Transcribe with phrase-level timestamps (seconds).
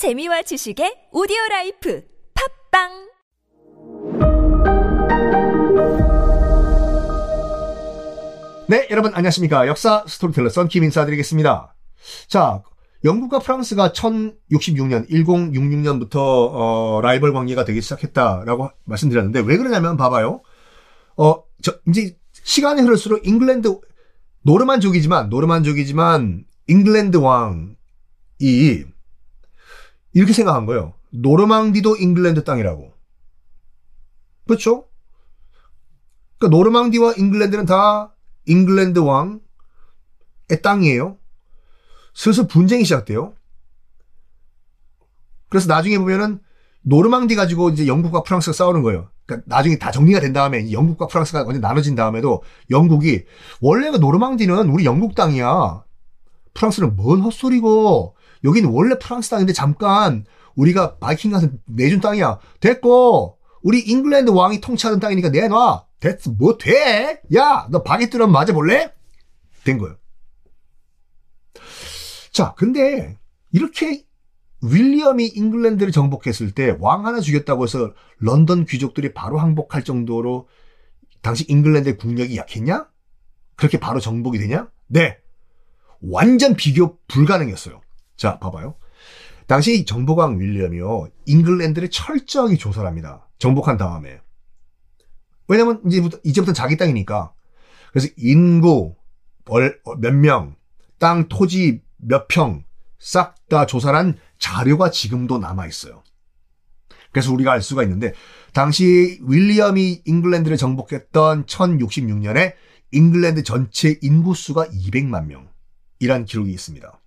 [0.00, 2.88] 재미와 지식의 오디오 라이프 팟빵
[8.66, 9.66] 네, 여러분 안녕하십니까.
[9.66, 11.74] 역사 스토리텔러 썬킴 인사드리겠습니다.
[12.28, 12.62] 자,
[13.04, 20.40] 영국과 프랑스가 1066년, 1066년부터 어, 라이벌 관계가 되기 시작했다라고 말씀드렸는데 왜 그러냐면 봐봐요.
[21.18, 23.78] 어, 저 이제 시간이 흐를수록 잉글랜드
[24.44, 28.86] 노르만족이지만 노르만족이지만 잉글랜드 왕이
[30.12, 30.94] 이렇게 생각한 거예요.
[31.10, 32.92] 노르망디도 잉글랜드 땅이라고.
[34.46, 34.86] 그렇죠?
[36.38, 38.14] 그러니까 노르망디와 잉글랜드는 다
[38.46, 39.40] 잉글랜드 왕의
[40.62, 41.18] 땅이에요.
[42.14, 43.34] 슬슬 분쟁이 시작돼요.
[45.48, 46.40] 그래서 나중에 보면은
[46.82, 49.10] 노르망디 가지고 이제 영국과 프랑스가 싸우는 거예요.
[49.26, 53.24] 그러니까 나중에 다 정리가 된 다음에 영국과 프랑스가 완전 나눠진 다음에도 영국이
[53.60, 55.84] 원래가 노르망디는 우리 영국 땅이야.
[56.54, 62.38] 프랑스는 뭔 헛소리고 여기는 원래 프랑스 땅인데 잠깐 우리가 바이킹 가서 내준 땅이야.
[62.60, 65.86] 됐고 우리 잉글랜드 왕이 통치하는 땅이니까 내놔.
[66.00, 66.30] 됐어.
[66.32, 67.20] 뭐 돼?
[67.34, 68.92] 야, 너 바게트로 함 맞아볼래?
[69.64, 69.96] 된 거예요.
[72.32, 73.18] 자, 근데
[73.52, 74.04] 이렇게
[74.62, 80.48] 윌리엄이 잉글랜드를 정복했을 때 왕 하나 죽였다고 해서 런던 귀족들이 바로 항복할 정도로
[81.22, 82.88] 당시 잉글랜드의 국력이 약했냐?
[83.56, 84.70] 그렇게 바로 정복이 되냐?
[84.86, 85.18] 네.
[86.02, 87.80] 완전 비교 불가능했어요.
[88.20, 88.74] 자, 봐봐요.
[89.46, 91.08] 당시 정복왕 윌리엄이요.
[91.24, 93.26] 잉글랜드를 철저하게 조사를 합니다.
[93.38, 94.20] 정복한 다음에.
[95.48, 97.32] 왜냐면 이제부터, 이제부터 자기 땅이니까.
[97.90, 98.94] 그래서 인구,
[100.00, 100.54] 몇 명,
[100.98, 102.62] 땅, 토지 몇 평,
[102.98, 106.04] 싹 다 조사한 자료가 지금도 남아있어요.
[107.10, 108.12] 그래서 우리가 알 수가 있는데,
[108.52, 112.52] 당시 윌리엄이 잉글랜드를 정복했던 1066년에
[112.92, 117.00] 잉글랜드 전체 인구수가 200만 명이란 기록이 있습니다.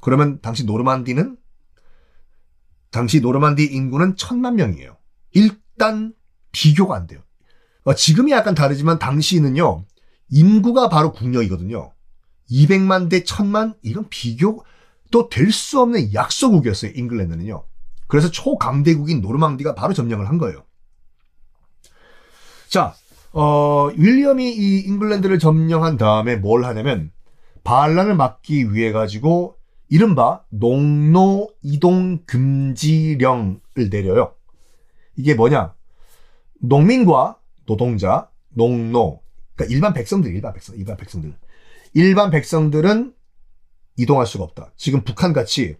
[0.00, 1.36] 그러면 당시 노르만디는
[2.90, 4.96] 당시 노르만디 인구는 1000만 명이에요.
[5.32, 6.14] 일단
[6.52, 7.20] 비교가 안 돼요.
[7.84, 9.84] 어, 지금이 약간 다르지만 당시는요.
[10.30, 11.92] 인구가 바로 국력이거든요.
[12.50, 14.64] 200만 대 1000만 이건 비교
[15.10, 16.92] 또 될 수 없는 약소국이었어요.
[16.94, 17.64] 잉글랜드는요.
[18.08, 20.64] 그래서 초강대국인 노르망디가 바로 점령을 한 거예요.
[22.68, 22.94] 자,
[23.32, 27.12] 어, 윌리엄이 이 잉글랜드를 점령한 다음에 뭘 하냐면
[27.64, 29.55] 반란을 막기 위해 가지고
[29.88, 33.60] 이른바 농노 이동 금지령을
[33.90, 34.34] 내려요.
[35.16, 35.74] 이게 뭐냐?
[36.60, 39.20] 농민과 노동자, 농노,
[39.54, 41.36] 그러니까 일반 백성들, 일반 백성, 일반 백성들.
[41.94, 43.14] 일반 백성들은
[43.96, 44.72] 이동할 수가 없다.
[44.76, 45.76] 지금 북한 같이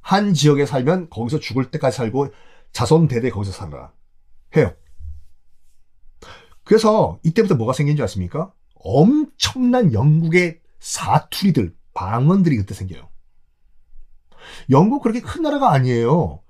[0.00, 2.32] 한 지역에 살면 거기서 죽을 때까지 살고
[2.72, 3.92] 자손 대대 거기서 살아라.
[4.56, 4.74] 해요.
[6.64, 8.52] 그래서 이때부터 뭐가 생긴 줄 아십니까?
[8.74, 13.09] 엄청난 영국의 사투리들, 방언들이 그때 생겨요.
[14.70, 16.40] 영국 그렇게 큰 나라가 아니에요.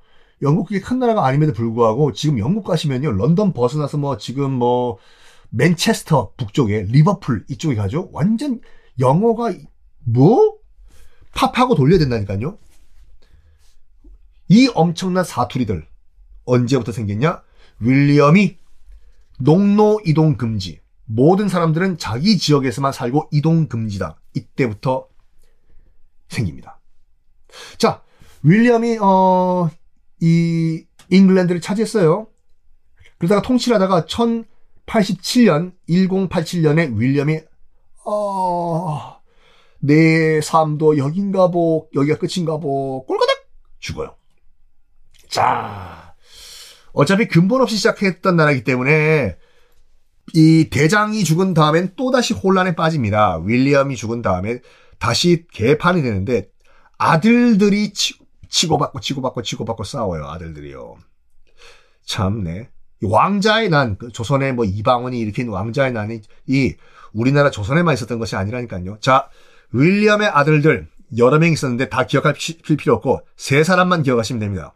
[0.43, 3.13] 영국 그렇게 큰 나라가 아님에도 불구하고 지금 영국 가시면요.
[3.13, 4.99] 런던 벗어나서 뭐 지금 뭐
[5.51, 8.09] 맨체스터 북쪽에 리버풀 이쪽에 가죠.
[8.13, 8.61] 완전
[8.99, 9.53] 영어가
[10.01, 10.57] 뭐
[11.35, 12.59] 팝하고 돌려야 된다니까요.
[14.49, 15.87] 이 엄청난 사투리들
[16.45, 17.43] 언제부터 생겼냐?
[17.81, 18.59] 윌리엄이
[19.39, 20.81] 농노 이동 금지.
[21.05, 24.21] 모든 사람들은 자기 지역에서만 살고 이동 금지다.
[24.35, 25.09] 이때부터
[26.29, 26.80] 생깁니다.
[27.79, 28.03] 자,
[28.43, 29.71] 윌리엄이 어,
[30.21, 32.27] 이 잉글랜드를 차지했어요.
[33.19, 37.41] 그러다가 통치하다가 1087년, 1087년에 윌리엄이
[38.07, 39.21] 어,
[39.79, 43.37] 내 삶도 여긴가 보, 여기가 끝인가 보, 꼴까닥
[43.79, 44.15] 죽어요.
[45.29, 46.15] 자,
[46.93, 49.37] 어차피 근본 없이 시작했던 나라이기 때문에
[50.35, 53.41] 이 대장이 죽은 다음엔 또다시 혼란에 빠집니다.
[53.45, 54.61] 윌리엄이 죽은 다음에
[54.99, 56.49] 다시 개판이 되는데
[57.01, 58.15] 아들들이 치,
[58.49, 60.27] 치고받고 치고받고 치고받고 싸워요.
[60.27, 60.99] 아들들이요.
[62.05, 62.69] 참네.
[63.03, 66.75] 왕자의 난, 그 조선의 뭐 이방원이 일으킨 왕자의 난이 이
[67.15, 68.99] 우리나라 조선에만 있었던 것이 아니라니까요.
[69.01, 69.31] 자,
[69.73, 72.35] 윌리엄의 아들들 여러 명 있었는데 다 기억할
[72.79, 74.75] 필요 없고 세 사람만 기억하시면 됩니다.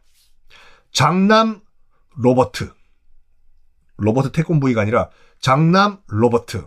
[0.93, 1.61] 장남
[2.17, 2.73] 로버트.
[3.99, 5.11] 로보트 태권브이가 아니라
[5.41, 6.65] 장남 로버트.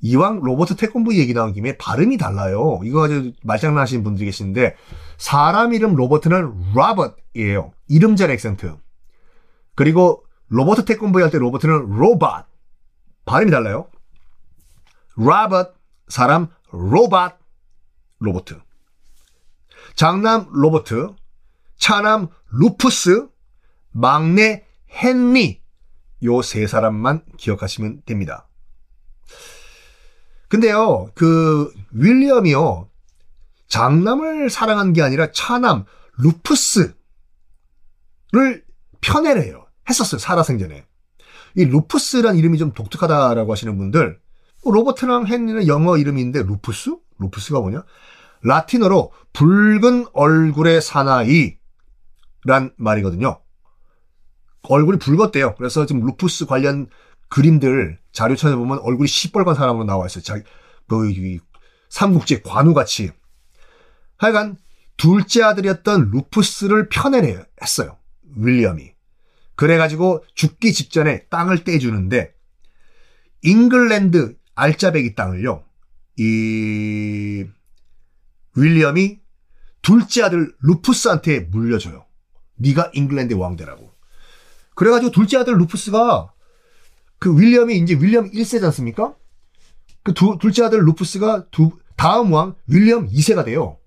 [0.00, 2.80] 이왕 로보트 태권브이 얘기 나온 김에 발음이 달라요.
[2.84, 4.76] 이거 가지고 말장난 하시는 분들이 계시는데
[5.16, 7.72] 사람 이름 로버트는 로버트이에요.
[7.88, 8.76] 이름절 액센트.
[9.74, 12.46] 그리고 로보트 태권브이 할때 로보트는 로봇.
[13.24, 13.88] 발음이 달라요.
[15.16, 15.72] 로버트
[16.08, 17.32] 사람 로봇
[18.20, 18.60] 로보트.
[19.94, 21.14] 장남 로버트,
[21.76, 23.28] 차남 루푸스,
[23.90, 25.60] 막내 헨리
[26.24, 28.48] 요 세 사람만 기억하시면 됩니다.
[30.48, 32.88] 근데요, 그 윌리엄이요
[33.68, 35.84] 장남을 사랑한 게 아니라 차남
[36.18, 36.94] 루푸스를
[39.00, 39.66] 편애해요.
[39.88, 40.18] 했었어요.
[40.18, 40.86] 살아생전에.
[41.56, 44.18] 이 루푸스란 이름이 좀 독특하다라고 하시는 분들
[44.64, 46.96] 뭐 로버트랑 헨리는 영어 이름인데 루푸스?
[47.18, 47.84] 루푸스가 뭐냐?
[48.42, 51.58] 라틴어로 붉은 얼굴의 사나이란
[52.76, 53.40] 말이거든요.
[54.62, 55.54] 얼굴이 붉었대요.
[55.56, 56.88] 그래서 지금 루푸스 관련
[57.28, 60.22] 그림들 자료 찾아보면 얼굴이 시뻘건 사람으로 나와 있어요.
[60.22, 60.42] 자기
[60.88, 61.38] 그
[61.90, 63.10] 삼국지 관우같이.
[64.16, 64.56] 하여간
[64.96, 67.98] 둘째 아들이었던 루푸스를 편애를 했어요.
[68.36, 68.92] 윌리엄이.
[69.54, 72.34] 그래가지고 죽기 직전에 땅을 떼주는데
[73.42, 75.64] 잉글랜드 알짜배기 땅을요.
[76.16, 77.44] 이
[78.56, 79.20] 윌리엄이
[79.82, 82.04] 둘째 아들 루푸스한테 물려줘요.
[82.56, 83.94] 네가 잉글랜드 왕 되라고.
[84.74, 86.32] 그래가지고 둘째 아들 루푸스가
[87.18, 89.16] 그 윌리엄이 이제 윌리엄 1세지 않습니까?
[90.02, 93.78] 그 두, 둘째 아들 루푸스가 두, 다음 왕 윌리엄 2세가 돼요.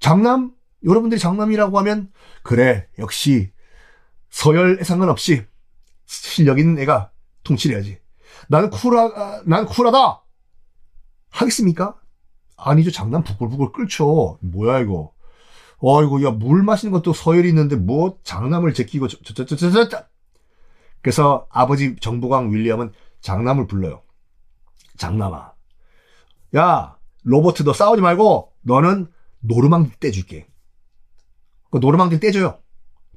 [0.00, 0.52] 장남?
[0.84, 2.10] 여러분들이 장남이라고 하면
[2.42, 3.52] 그래 역시
[4.30, 5.44] 서열에 상관없이
[6.06, 7.12] 실력 있는 애가
[7.44, 7.98] 통치를 해야지.
[8.48, 10.22] 나는 쿨하, 난 쿨하다!
[11.30, 11.96] 하겠습니까?
[12.56, 12.90] 아니죠.
[12.90, 14.38] 장난 부글부글 끓죠.
[14.40, 15.12] 뭐야, 이거.
[15.78, 19.88] 어이구, 야, 물 마시는 것도 서열이 있는데, 뭐, 장남을 제끼고, 저, 저, 저, 저, 저,
[19.88, 20.04] 저.
[21.02, 24.02] 그래서 아버지 정복왕 윌리엄은 장남을 불러요.
[24.96, 25.52] 장남아.
[26.56, 29.08] 야, 로버트 너 싸우지 말고, 너는
[29.40, 30.46] 노르망디 떼줄게.
[31.70, 32.58] 그 노르망디 떼줘요.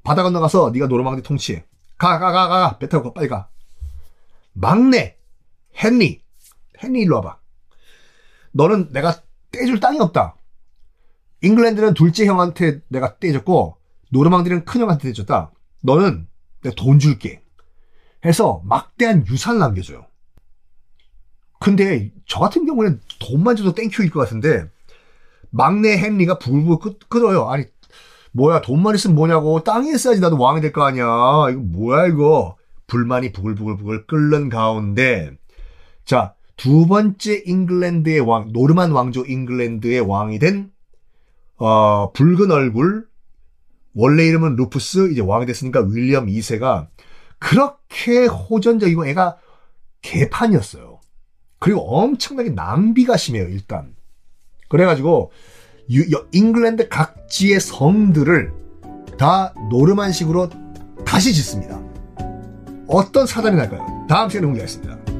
[0.04, 1.66] 바다 건너가서 네가 노르망디 통치해.
[1.98, 2.78] 가, 가, 가, 가.
[2.80, 3.50] 배 타고 빨리 가.
[4.54, 5.18] 막내,
[5.84, 6.24] 헨리.
[6.84, 7.38] 헨리 일로 와봐.
[8.52, 9.22] 너는 내가
[9.52, 10.36] 떼줄 땅이 없다.
[11.42, 13.78] 잉글랜드는 둘째 형한테 내가 떼줬고,
[14.12, 15.52] 노르망디는 큰 형한테 떼줬다.
[15.82, 16.28] 너는
[16.62, 17.45] 내가 돈 줄게.
[18.26, 20.06] 해서 막대한 유산을 남겨줘요.
[21.60, 24.66] 근데 저 같은 경우는 돈만 줘도 thank you일 것 같은데,
[25.52, 27.50] 막내 헨리가 부글부글 끓어요.
[27.50, 27.66] 아니,
[28.34, 29.64] 뭐야, 돈만 있으면 뭐냐고.
[29.64, 31.06] 땅이 있어야지 나도 왕이 될 거 아니야.
[31.52, 32.58] 이거 뭐야, 이거.
[32.88, 35.32] 불만이 부글부글부글 끓는 가운데,
[36.04, 40.72] 자, 두 번째 잉글랜드의 왕, 노르만 왕조 잉글랜드의 왕이 된,
[41.58, 43.08] 어, 붉은 얼굴,
[43.96, 46.90] 원래 이름은 루푸스, 이제 왕이 됐으니까 윌리엄 2세가
[47.46, 49.38] 그렇게 호전적이고 애가
[50.02, 51.00] 개판이었어요.
[51.60, 53.96] 그리고 엄청나게 낭비가 심해요, 일단.
[54.68, 55.32] 그래가지고,
[55.92, 58.52] 유, 잉글랜드 각지의 성들을
[59.20, 60.50] 다 노르만식으로
[61.06, 61.80] 다시 짓습니다.
[62.88, 64.08] 어떤 사단이 날까요?
[64.10, 65.15] 다음 시간에 공개하겠습니다.